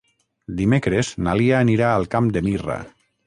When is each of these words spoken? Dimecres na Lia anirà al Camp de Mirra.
Dimecres 0.61 1.11
na 1.27 1.35
Lia 1.41 1.59
anirà 1.67 1.91
al 1.99 2.09
Camp 2.17 2.33
de 2.39 2.45
Mirra. 2.49 2.79